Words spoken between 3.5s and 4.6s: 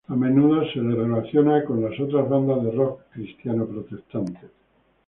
protestante.